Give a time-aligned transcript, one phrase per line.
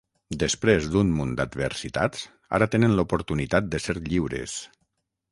[0.43, 2.23] Després d’un munt d’adversitats,
[2.59, 4.57] ara tenen l’oportunitat de ser lliures.